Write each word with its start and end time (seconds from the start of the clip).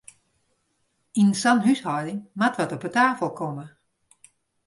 Yn 1.21 1.29
sa'n 1.41 1.63
húshâlding 1.65 2.21
moat 2.39 2.57
wat 2.59 2.73
op 2.75 2.83
'e 2.87 2.91
tafel 2.95 3.31
komme! 3.39 3.65